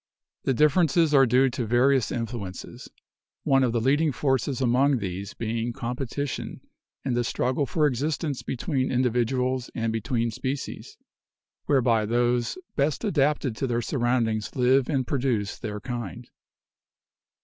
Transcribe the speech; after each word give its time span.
The 0.45 0.55
differ 0.55 0.81
ences 0.81 1.13
are 1.13 1.27
due 1.27 1.51
to 1.51 1.63
various 1.63 2.11
influences, 2.11 2.89
one 3.43 3.63
of 3.63 3.71
the 3.71 3.79
leading 3.79 4.11
forces 4.11 4.59
among 4.59 4.97
these 4.97 5.35
being 5.35 5.73
competition 5.73 6.61
in 7.05 7.13
the 7.13 7.23
struggle 7.23 7.67
for 7.67 7.85
existence 7.85 8.41
between 8.41 8.91
individuals 8.91 9.69
and 9.75 9.93
between 9.93 10.31
species, 10.31 10.97
where 11.65 11.83
by 11.83 12.07
those 12.07 12.57
best 12.75 13.03
adapted 13.03 13.55
to 13.57 13.67
their 13.67 13.83
surroundings 13.83 14.55
live 14.55 14.89
and 14.89 15.05
pro 15.05 15.19
duce 15.19 15.59
their 15.59 15.79
kind." 15.79 16.31